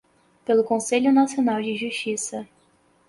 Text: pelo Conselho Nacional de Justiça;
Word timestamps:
pelo 0.43 0.63
Conselho 0.63 1.13
Nacional 1.13 1.61
de 1.61 1.75
Justiça; 1.77 2.47